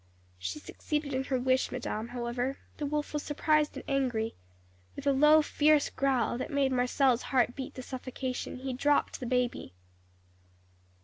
"She 0.39 0.57
succeeded 0.57 1.13
in 1.13 1.25
her 1.25 1.39
wish, 1.39 1.71
madame, 1.71 2.07
however; 2.07 2.57
the 2.77 2.87
wolf 2.87 3.13
was 3.13 3.21
surprised 3.21 3.77
and 3.77 3.83
angry. 3.87 4.33
With 4.95 5.05
a 5.05 5.11
low, 5.11 5.43
fierce 5.43 5.91
growl, 5.91 6.39
that 6.39 6.49
made 6.49 6.71
Marcelle's 6.71 7.21
heart 7.29 7.55
beat 7.55 7.75
to 7.75 7.83
suffocation, 7.83 8.55
he 8.61 8.73
dropped 8.73 9.19
the 9.19 9.27
baby. 9.27 9.75